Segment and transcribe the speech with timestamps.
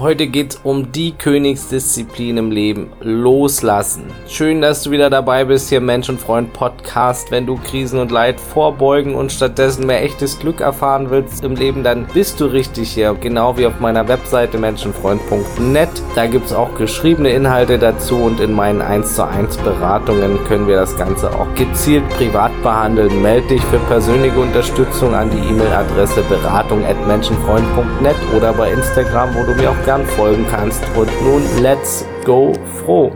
[0.00, 2.92] Heute geht's um die Königsdisziplin im Leben.
[3.00, 4.04] Loslassen.
[4.28, 7.32] Schön, dass du wieder dabei bist hier im Menschenfreund Podcast.
[7.32, 11.82] Wenn du Krisen und Leid vorbeugen und stattdessen mehr echtes Glück erfahren willst im Leben,
[11.82, 13.16] dann bist du richtig hier.
[13.20, 15.88] Genau wie auf meiner Webseite menschenfreund.net.
[16.14, 20.76] Da gibt's auch geschriebene Inhalte dazu und in meinen 1 zu 1 Beratungen können wir
[20.76, 23.20] das Ganze auch gezielt privat behandeln.
[23.20, 29.42] Meld dich für persönliche Unterstützung an die E-Mail-Adresse beratung at menschenfreund.net oder bei Instagram, wo
[29.42, 30.84] du mir auch gern folgen kannst.
[30.98, 32.52] Und nun, let's go
[32.84, 33.10] froh.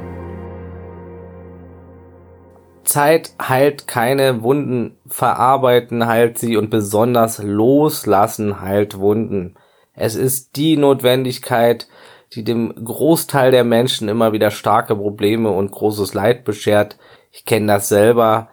[2.82, 9.56] Zeit heilt keine Wunden, verarbeiten heilt sie und besonders loslassen heilt Wunden.
[9.92, 11.88] Es ist die Notwendigkeit,
[12.32, 16.96] die dem Großteil der Menschen immer wieder starke Probleme und großes Leid beschert.
[17.32, 18.48] Ich kenne das selber.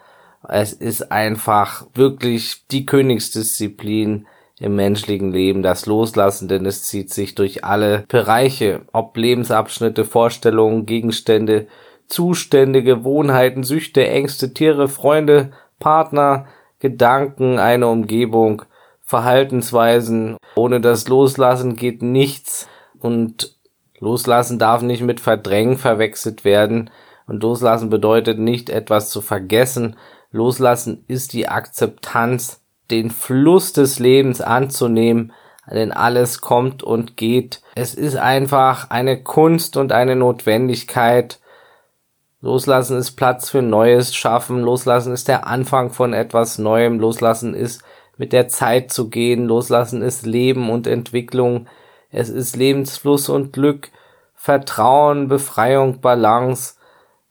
[0.46, 4.28] Es ist einfach wirklich die Königsdisziplin,
[4.60, 10.86] im menschlichen Leben, das Loslassen, denn es zieht sich durch alle Bereiche, ob Lebensabschnitte, Vorstellungen,
[10.86, 11.68] Gegenstände,
[12.08, 16.48] Zustände, Gewohnheiten, Süchte, Ängste, Tiere, Freunde, Partner,
[16.80, 18.64] Gedanken, eine Umgebung,
[19.02, 20.38] Verhaltensweisen.
[20.56, 22.68] Ohne das Loslassen geht nichts
[23.00, 23.56] und
[24.00, 26.90] Loslassen darf nicht mit Verdrängen verwechselt werden
[27.28, 29.96] und Loslassen bedeutet nicht etwas zu vergessen.
[30.32, 35.34] Loslassen ist die Akzeptanz den Fluss des Lebens anzunehmen,
[35.70, 37.62] denn alles kommt und geht.
[37.76, 41.40] Es ist einfach eine Kunst und eine Notwendigkeit.
[42.42, 44.62] Loslassen ist Platz für Neues schaffen.
[44.62, 47.00] Loslassen ist der Anfang von etwas Neuem.
[47.00, 47.84] Loslassen ist
[48.18, 49.46] mit der Zeit zu gehen.
[49.46, 51.68] Loslassen ist Leben und Entwicklung.
[52.12, 53.90] Es ist Lebensfluss und Glück,
[54.34, 56.76] Vertrauen, Befreiung, Balance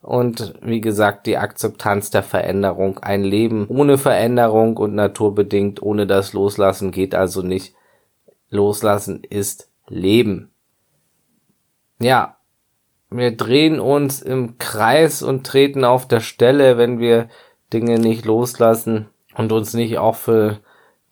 [0.00, 2.98] und wie gesagt die Akzeptanz der Veränderung.
[2.98, 7.74] Ein Leben ohne Veränderung und naturbedingt ohne das Loslassen geht also nicht.
[8.50, 10.50] Loslassen ist Leben.
[12.00, 12.36] Ja,
[13.10, 17.28] wir drehen uns im Kreis und treten auf der Stelle, wenn wir
[17.72, 20.60] Dinge nicht loslassen und uns nicht auch für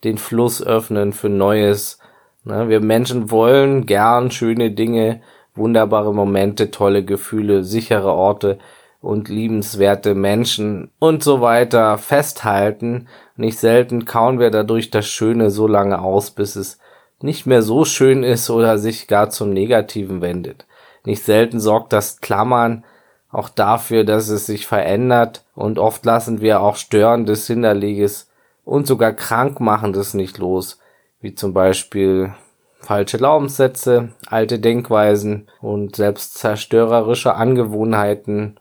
[0.03, 1.99] den Fluss öffnen, für Neues.
[2.43, 5.21] Ne, wir Menschen wollen gern schöne Dinge,
[5.57, 8.59] wunderbare Momente, tolle Gefühle, sichere Orte
[9.01, 13.07] und liebenswerte Menschen und so weiter festhalten.
[13.35, 16.79] Nicht selten kauen wir dadurch das Schöne so lange aus, bis es
[17.21, 20.65] nicht mehr so schön ist oder sich gar zum Negativen wendet.
[21.05, 22.83] Nicht selten sorgt das Klammern
[23.29, 28.29] auch dafür, dass es sich verändert und oft lassen wir auch störendes, hinderliches
[28.63, 30.79] und sogar krankmachendes nicht los,
[31.19, 32.33] wie zum Beispiel
[32.79, 38.59] falsche Glaubenssätze, alte Denkweisen und selbstzerstörerische Angewohnheiten,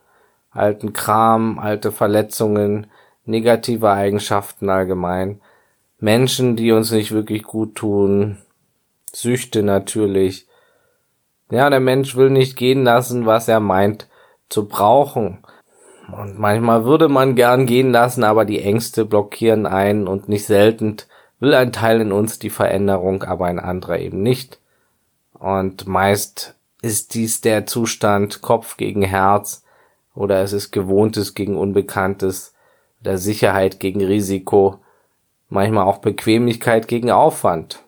[0.50, 2.86] alten Kram, alte Verletzungen,
[3.24, 5.40] negative Eigenschaften allgemein,
[5.98, 8.38] Menschen, die uns nicht wirklich gut tun,
[9.12, 10.46] Süchte natürlich.
[11.50, 14.08] Ja, der Mensch will nicht gehen lassen, was er meint
[14.48, 15.38] zu brauchen.
[16.12, 20.98] Und manchmal würde man gern gehen lassen, aber die Ängste blockieren einen und nicht selten
[21.38, 24.58] will ein Teil in uns die Veränderung, aber ein anderer eben nicht.
[25.34, 29.64] Und meist ist dies der Zustand Kopf gegen Herz
[30.14, 32.54] oder es ist Gewohntes gegen Unbekanntes
[33.00, 34.78] oder Sicherheit gegen Risiko,
[35.48, 37.82] manchmal auch Bequemlichkeit gegen Aufwand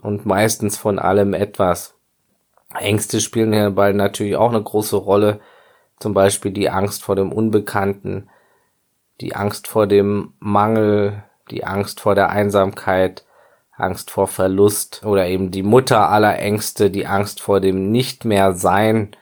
[0.00, 1.94] und meistens von allem etwas.
[2.74, 5.40] Ängste spielen hierbei natürlich auch eine große Rolle,
[6.00, 8.28] zum Beispiel die Angst vor dem Unbekannten,
[9.20, 13.24] die Angst vor dem Mangel, die Angst vor der Einsamkeit,
[13.76, 18.52] Angst vor Verlust oder eben die Mutter aller Ängste, die Angst vor dem Nicht mehr
[18.54, 19.16] Sein,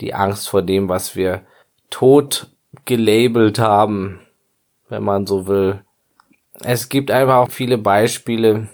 [0.00, 1.42] die Angst vor dem, was wir
[1.90, 2.50] tot
[2.84, 4.20] gelabelt haben,
[4.88, 5.82] wenn man so will.
[6.60, 8.68] Es gibt einfach auch viele Beispiele.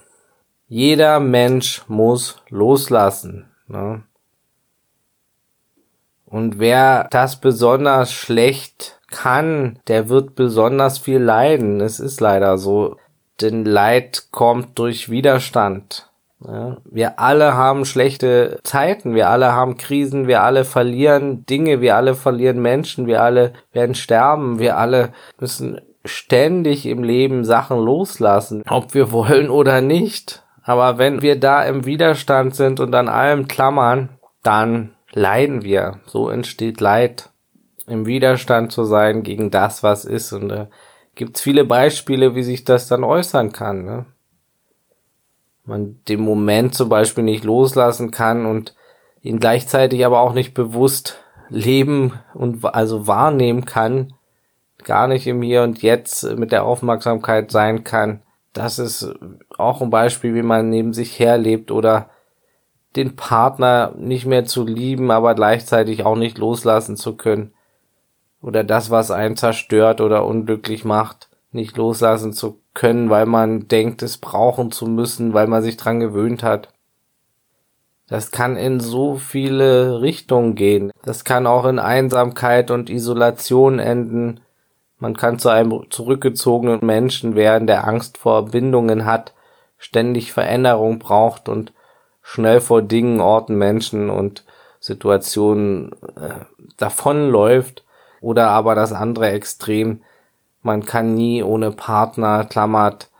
[0.69, 3.50] Jeder Mensch muss loslassen.
[3.66, 4.03] Ne?
[6.26, 11.80] Und wer das besonders schlecht kann, der wird besonders viel leiden.
[11.80, 12.97] Es ist leider so.
[13.41, 16.10] Denn Leid kommt durch Widerstand.
[16.47, 21.96] Ja, wir alle haben schlechte Zeiten, wir alle haben Krisen, wir alle verlieren Dinge, wir
[21.96, 28.62] alle verlieren Menschen, wir alle werden sterben, wir alle müssen ständig im Leben Sachen loslassen,
[28.69, 30.43] ob wir wollen oder nicht.
[30.62, 34.10] Aber wenn wir da im Widerstand sind und an allem klammern,
[34.43, 36.00] dann leiden wir.
[36.06, 37.31] So entsteht Leid.
[37.86, 40.32] Im Widerstand zu sein gegen das, was ist.
[40.32, 40.69] Und da
[41.14, 43.84] gibt's viele Beispiele, wie sich das dann äußern kann.
[43.84, 44.06] Ne?
[45.64, 48.75] man den Moment zum Beispiel nicht loslassen kann und
[49.22, 54.14] ihn gleichzeitig aber auch nicht bewusst leben und also wahrnehmen kann,
[54.84, 58.22] gar nicht im Hier und Jetzt mit der Aufmerksamkeit sein kann.
[58.52, 59.14] Das ist
[59.56, 62.10] auch ein Beispiel, wie man neben sich herlebt oder
[62.94, 67.54] den Partner nicht mehr zu lieben, aber gleichzeitig auch nicht loslassen zu können.
[68.44, 74.02] Oder das, was einen zerstört oder unglücklich macht, nicht loslassen zu können, weil man denkt,
[74.02, 76.69] es brauchen zu müssen, weil man sich dran gewöhnt hat.
[78.06, 80.93] Das kann in so viele Richtungen gehen.
[81.05, 84.41] Das kann auch in Einsamkeit und Isolation enden.
[84.99, 89.32] Man kann zu einem zurückgezogenen Menschen werden, der Angst vor Bindungen hat,
[89.79, 91.73] ständig Veränderung braucht und
[92.20, 94.44] schnell vor Dingen, Orten, Menschen und
[94.81, 96.44] Situationen äh,
[96.76, 97.83] davonläuft.
[98.25, 100.00] Oder aber das andere Extrem,
[100.62, 103.11] man kann nie ohne Partner, klammert,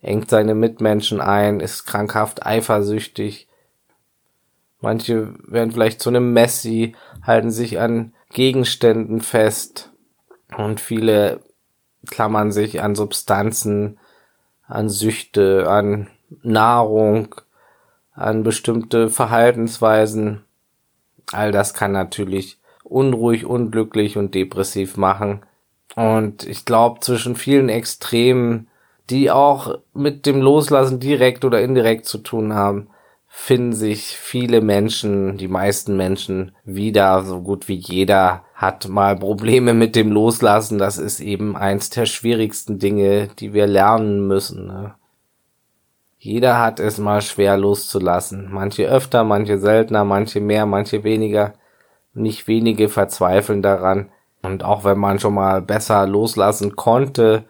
[0.00, 3.48] engt seine Mitmenschen ein, ist krankhaft eifersüchtig.
[4.80, 6.94] Manche werden vielleicht zu einem Messi,
[7.26, 9.90] halten sich an Gegenständen fest
[10.56, 11.40] und viele
[12.08, 13.98] klammern sich an Substanzen,
[14.68, 16.06] an Süchte, an
[16.42, 17.34] Nahrung,
[18.14, 20.44] an bestimmte Verhaltensweisen.
[21.32, 22.61] All das kann natürlich
[22.92, 25.40] unruhig, unglücklich und depressiv machen.
[25.96, 28.68] Und ich glaube, zwischen vielen Extremen,
[29.10, 32.88] die auch mit dem Loslassen direkt oder indirekt zu tun haben,
[33.34, 39.74] finden sich viele Menschen, die meisten Menschen wieder, so gut wie jeder hat mal Probleme
[39.74, 40.78] mit dem Loslassen.
[40.78, 44.66] Das ist eben eins der schwierigsten Dinge, die wir lernen müssen.
[44.66, 44.94] Ne?
[46.18, 48.48] Jeder hat es mal schwer loszulassen.
[48.52, 51.54] Manche öfter, manche seltener, manche mehr, manche weniger.
[52.14, 54.10] Nicht wenige verzweifeln daran,
[54.42, 57.44] und auch wenn man schon mal besser loslassen konnte,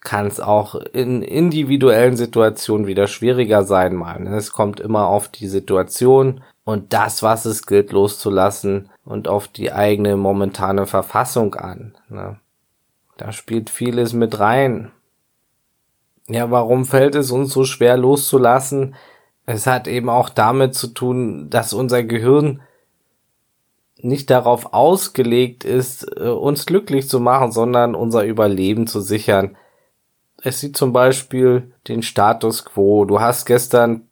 [0.00, 4.18] kann es auch in individuellen Situationen wieder schwieriger sein mal.
[4.18, 4.36] Ne?
[4.36, 9.72] Es kommt immer auf die Situation und das, was es gilt loszulassen und auf die
[9.72, 11.94] eigene momentane Verfassung an.
[12.08, 12.38] Ne?
[13.16, 14.90] Da spielt vieles mit rein.
[16.28, 18.94] Ja, warum fällt es uns so schwer loszulassen?
[19.44, 22.60] Es hat eben auch damit zu tun, dass unser Gehirn
[24.02, 29.56] nicht darauf ausgelegt ist, äh, uns glücklich zu machen, sondern unser Überleben zu sichern.
[30.42, 33.04] Es sieht zum Beispiel den Status quo.
[33.04, 34.08] Du hast gestern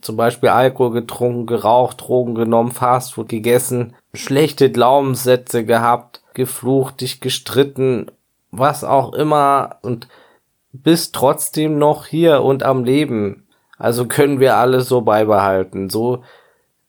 [0.00, 8.10] zum Beispiel Alkohol getrunken, geraucht, Drogen genommen, Fastfood gegessen, schlechte Glaubenssätze gehabt, geflucht, dich gestritten,
[8.50, 10.08] was auch immer und
[10.72, 13.46] bist trotzdem noch hier und am Leben.
[13.78, 15.90] Also können wir alles so beibehalten.
[15.90, 16.22] So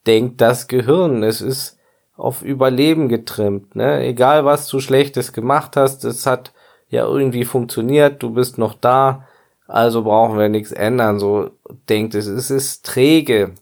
[0.05, 1.23] denkt das Gehirn.
[1.23, 1.76] Es ist
[2.17, 4.03] auf Überleben getrimmt, ne?
[4.03, 6.51] Egal was du Schlechtes gemacht hast, es hat
[6.89, 9.25] ja irgendwie funktioniert, du bist noch da,
[9.67, 11.51] also brauchen wir nichts ändern, so
[11.89, 12.25] denkt es.
[12.25, 13.53] Es ist träge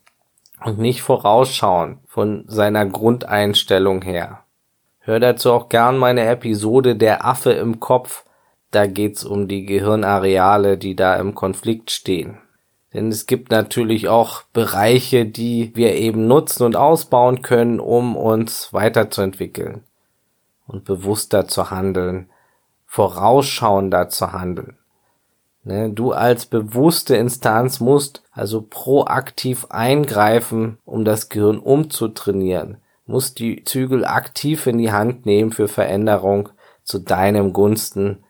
[0.63, 4.39] und nicht vorausschauen von seiner Grundeinstellung her.
[4.99, 8.23] Hör dazu auch gern meine Episode Der Affe im Kopf.
[8.71, 12.39] Da geht's um die Gehirnareale, die da im Konflikt stehen.
[12.95, 18.71] Denn es gibt natürlich auch Bereiche, die wir eben nutzen und ausbauen können, um uns
[18.71, 19.83] weiterzuentwickeln
[20.65, 22.29] und bewusster zu handeln,
[22.85, 24.77] vorausschauender zu handeln.
[25.65, 32.77] Ne, du als bewusste Instanz musst also proaktiv eingreifen, um das Gehirn umzutrainieren,
[33.07, 36.47] musst die Zügel aktiv in die Hand nehmen für Veränderung
[36.83, 38.23] zu deinem Gunsten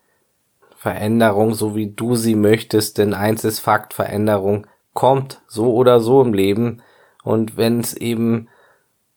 [0.86, 6.22] Veränderung, so wie du sie möchtest, denn eins ist Fakt, Veränderung kommt so oder so
[6.22, 6.84] im Leben.
[7.24, 8.50] Und wenn es eben,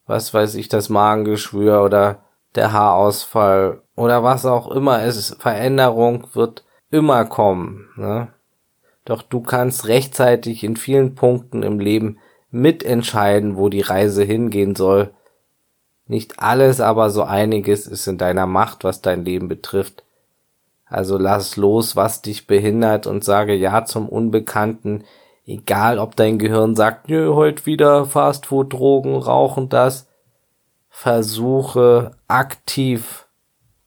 [0.06, 2.22] was weiß ich, das Magengeschwür oder
[2.54, 7.90] der Haarausfall oder was auch immer ist, Veränderung wird immer kommen.
[7.96, 8.28] Ne?
[9.04, 12.16] Doch du kannst rechtzeitig in vielen Punkten im Leben
[12.50, 15.10] mitentscheiden, wo die Reise hingehen soll.
[16.06, 20.02] Nicht alles, aber so einiges ist in deiner Macht, was dein Leben betrifft.
[20.88, 25.04] Also lass los, was dich behindert und sage Ja zum Unbekannten,
[25.46, 30.08] egal ob dein Gehirn sagt, nö, heute wieder Fastfood, Drogen, Rauchen, das.
[30.88, 33.26] Versuche aktiv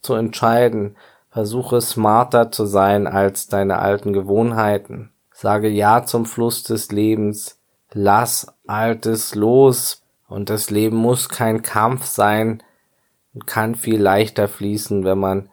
[0.02, 0.96] zu entscheiden.
[1.30, 5.12] Versuche smarter zu sein als deine alten Gewohnheiten.
[5.32, 7.60] Sage Ja zum Fluss des Lebens.
[7.94, 10.04] Lass Altes los.
[10.28, 12.64] Und das Leben muss kein Kampf sein
[13.34, 15.50] und kann viel leichter fließen, wenn man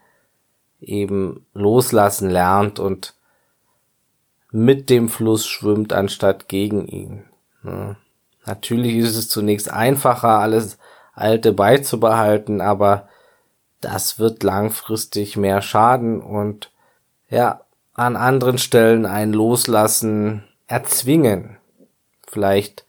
[0.81, 3.15] eben loslassen lernt und
[4.51, 7.25] mit dem Fluss schwimmt, anstatt gegen ihn.
[7.65, 7.97] Ja.
[8.47, 10.79] Natürlich ist es zunächst einfacher, alles
[11.15, 13.09] Alte beizubehalten, aber
[13.81, 16.71] das wird langfristig mehr schaden und
[17.29, 17.61] ja,
[17.95, 21.59] an anderen Stellen ein Loslassen erzwingen.
[22.27, 22.87] Vielleicht,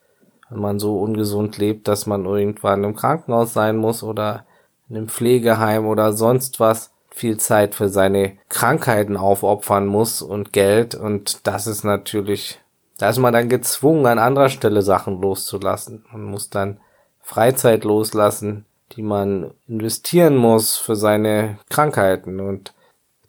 [0.49, 4.45] wenn man so ungesund lebt, dass man irgendwann im Krankenhaus sein muss oder
[4.87, 10.95] in einem Pflegeheim oder sonst was, viel Zeit für seine Krankheiten aufopfern muss und Geld
[10.95, 12.59] und das ist natürlich
[12.97, 16.03] Da ist man dann gezwungen, an anderer Stelle Sachen loszulassen.
[16.11, 16.79] Man muss dann
[17.21, 22.39] Freizeit loslassen, die man investieren muss für seine Krankheiten.
[22.41, 22.73] Und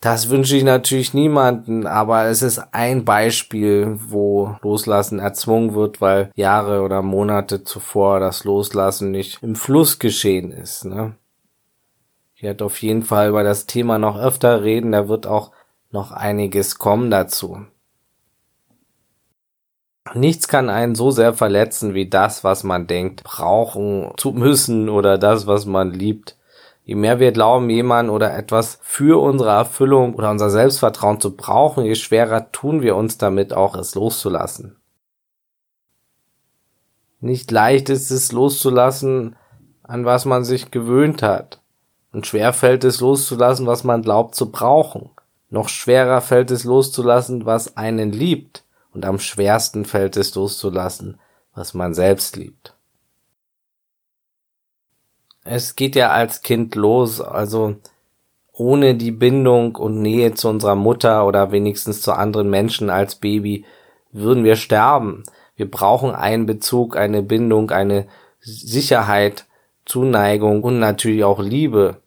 [0.01, 6.31] das wünsche ich natürlich niemanden, aber es ist ein Beispiel, wo Loslassen erzwungen wird, weil
[6.35, 10.85] Jahre oder Monate zuvor das Loslassen nicht im Fluss geschehen ist.
[10.85, 11.15] Ne?
[12.41, 15.53] Werde auf jeden Fall über das Thema noch öfter reden, da wird auch
[15.91, 17.67] noch einiges kommen dazu.
[20.15, 25.19] Nichts kann einen so sehr verletzen wie das, was man denkt, brauchen zu müssen oder
[25.19, 26.37] das, was man liebt.
[26.85, 31.85] Je mehr wir glauben, jemand oder etwas für unsere Erfüllung oder unser Selbstvertrauen zu brauchen,
[31.85, 34.77] je schwerer tun wir uns damit auch, es loszulassen.
[37.21, 39.37] Nicht leicht ist es loszulassen,
[39.83, 41.60] an was man sich gewöhnt hat.
[42.13, 45.11] Und schwer fällt es loszulassen, was man glaubt zu brauchen.
[45.49, 51.21] Noch schwerer fällt es loszulassen, was einen liebt und am schwersten fällt es loszulassen,
[51.55, 52.75] was man selbst liebt.
[55.45, 57.77] Es geht ja als Kind los, also
[58.53, 63.65] ohne die Bindung und Nähe zu unserer Mutter oder wenigstens zu anderen Menschen als Baby
[64.13, 65.23] würden wir sterben.
[65.57, 68.07] Wir brauchen einen Bezug, eine Bindung, eine
[68.41, 69.47] Sicherheit,
[69.87, 72.00] Zuneigung und natürlich auch Liebe.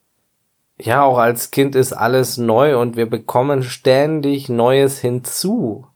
[0.84, 5.88] Ja, auch als Kind ist alles neu und wir bekommen ständig Neues hinzu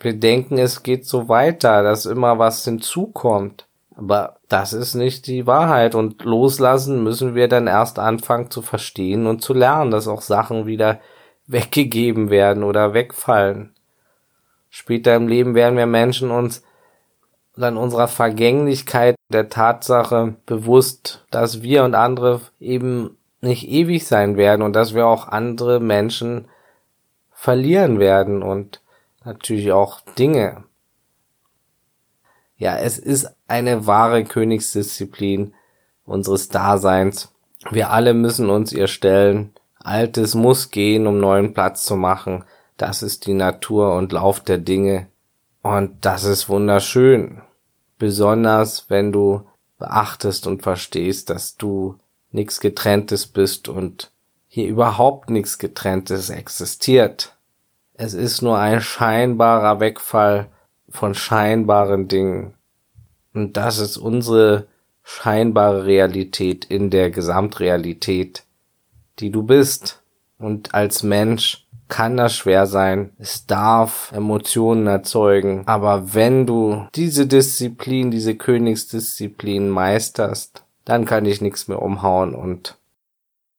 [0.00, 3.66] wir denken, es geht so weiter, dass immer was hinzukommt.
[3.96, 9.26] Aber das ist nicht die Wahrheit und loslassen müssen wir dann erst anfangen zu verstehen
[9.26, 11.00] und zu lernen, dass auch Sachen wieder
[11.46, 13.74] weggegeben werden oder wegfallen.
[14.70, 16.62] Später im Leben werden wir Menschen uns
[17.56, 24.62] dann unserer Vergänglichkeit der Tatsache bewusst, dass wir und andere eben nicht ewig sein werden
[24.62, 26.48] und dass wir auch andere Menschen
[27.32, 28.82] verlieren werden und
[29.24, 30.64] natürlich auch Dinge.
[32.56, 35.54] Ja, es ist eine wahre Königsdisziplin
[36.04, 37.32] unseres Daseins.
[37.70, 39.52] Wir alle müssen uns ihr stellen.
[39.78, 42.44] Altes muss gehen, um neuen Platz zu machen.
[42.76, 45.06] Das ist die Natur und Lauf der Dinge.
[45.62, 47.42] Und das ist wunderschön.
[47.98, 49.46] Besonders wenn du
[49.78, 51.98] beachtest und verstehst, dass du
[52.30, 54.10] nichts getrenntes bist und
[54.48, 57.36] hier überhaupt nichts getrenntes existiert.
[57.94, 60.48] Es ist nur ein scheinbarer Wegfall
[60.88, 62.54] von scheinbaren Dingen.
[63.34, 64.66] Und das ist unsere
[65.02, 68.44] scheinbare Realität in der Gesamtrealität,
[69.18, 70.02] die du bist.
[70.38, 73.10] Und als Mensch kann das schwer sein.
[73.18, 75.62] Es darf Emotionen erzeugen.
[75.66, 82.78] Aber wenn du diese Disziplin, diese Königsdisziplin meisterst, dann kann dich nichts mehr umhauen und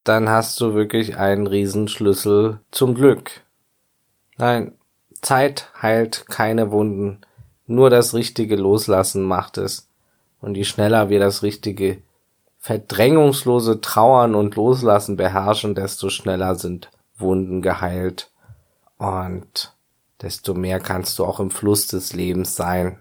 [0.03, 3.43] dann hast du wirklich einen Riesenschlüssel zum Glück.
[4.37, 4.73] Nein,
[5.21, 7.21] Zeit heilt keine Wunden,
[7.67, 9.87] nur das richtige Loslassen macht es.
[10.41, 12.01] Und je schneller wir das richtige
[12.57, 18.31] verdrängungslose Trauern und Loslassen beherrschen, desto schneller sind Wunden geheilt.
[18.97, 19.75] Und
[20.23, 22.97] desto mehr kannst du auch im Fluss des Lebens sein.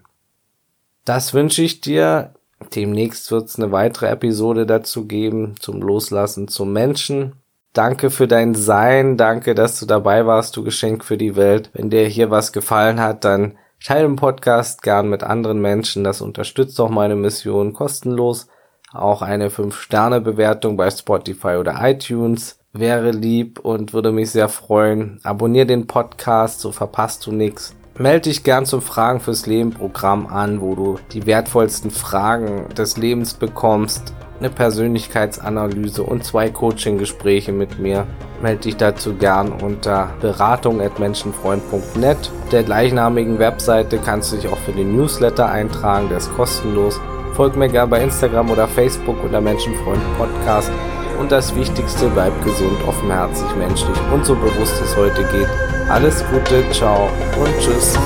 [1.03, 2.35] Das wünsche ich dir.
[2.75, 7.33] Demnächst wird es eine weitere Episode dazu geben zum Loslassen zum Menschen.
[7.73, 11.69] Danke für dein Sein, danke, dass du dabei warst, du Geschenk für die Welt.
[11.73, 16.03] Wenn dir hier was gefallen hat, dann teile den Podcast gern mit anderen Menschen.
[16.03, 18.47] Das unterstützt auch meine Mission kostenlos.
[18.91, 25.19] Auch eine 5-Sterne-Bewertung bei Spotify oder iTunes wäre lieb und würde mich sehr freuen.
[25.23, 27.75] Abonnier den Podcast, so verpasst du nichts.
[27.99, 32.97] Melde dich gern zum Fragen fürs Leben Programm an, wo du die wertvollsten Fragen des
[32.97, 38.07] Lebens bekommst eine Persönlichkeitsanalyse und zwei Coaching-Gespräche mit mir.
[38.41, 42.31] Melde dich dazu gern unter beratung.menschenfreund.net.
[42.51, 46.99] Der gleichnamigen Webseite kannst du dich auch für den Newsletter eintragen, der ist kostenlos.
[47.33, 50.71] Folg mir gern bei Instagram oder Facebook unter Menschenfreund Podcast.
[51.19, 55.49] Und das Wichtigste, bleib gesund, offenherzig, menschlich und so bewusst es heute geht.
[55.89, 57.97] Alles Gute, ciao und tschüss.